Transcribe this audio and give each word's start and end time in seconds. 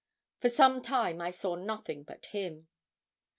For 0.39 0.49
some 0.49 0.81
time 0.81 1.21
I 1.21 1.29
saw 1.29 1.53
nothing 1.53 2.01
but 2.01 2.25
him. 2.25 2.67